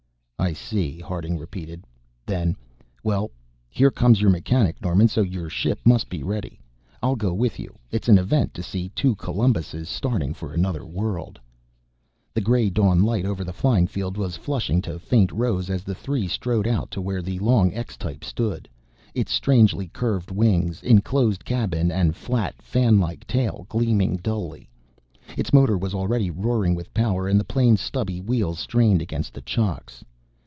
"I 0.43 0.53
see," 0.53 0.97
Harding 0.97 1.37
repeated. 1.37 1.85
Then 2.25 2.55
"Well, 3.03 3.29
here 3.69 3.91
comes 3.91 4.19
your 4.21 4.31
mechanic, 4.31 4.81
Norman, 4.81 5.07
so 5.07 5.21
your 5.21 5.49
ship 5.51 5.79
must 5.85 6.09
be 6.09 6.23
ready. 6.23 6.59
I'll 7.03 7.15
go 7.15 7.31
with 7.31 7.59
you. 7.59 7.75
It's 7.91 8.09
an 8.09 8.17
event 8.17 8.55
to 8.55 8.63
see 8.63 8.89
two 8.89 9.13
Columbuses 9.17 9.87
starting 9.87 10.33
for 10.33 10.51
another 10.51 10.83
world." 10.83 11.39
The 12.33 12.41
gray 12.41 12.71
dawn 12.71 13.03
light 13.03 13.23
over 13.23 13.43
the 13.43 13.53
flying 13.53 13.85
field 13.85 14.17
was 14.17 14.35
flushing 14.35 14.81
to 14.81 14.97
faint 14.97 15.31
rose 15.31 15.69
as 15.69 15.83
the 15.83 15.93
three 15.93 16.27
strode 16.27 16.67
out 16.67 16.89
to 16.89 17.01
where 17.03 17.21
the 17.21 17.37
long 17.37 17.71
X 17.71 17.95
type 17.95 18.23
stood, 18.23 18.67
its 19.13 19.31
strangely 19.31 19.89
curved 19.89 20.31
wings, 20.31 20.81
enclosed 20.81 21.45
cabin 21.45 21.91
and 21.91 22.15
flat, 22.15 22.63
fan 22.63 22.99
like 22.99 23.27
tail 23.27 23.67
gleaming 23.69 24.17
dully. 24.17 24.67
Its 25.37 25.53
motor 25.53 25.77
was 25.77 25.93
already 25.93 26.31
roaring 26.31 26.73
with 26.73 26.93
power 26.95 27.27
and 27.27 27.39
the 27.39 27.43
plane's 27.45 27.79
stubby 27.79 28.19
wheels 28.19 28.57
strained 28.57 29.03
against 29.03 29.35
the 29.35 29.41
chocks. 29.41 30.03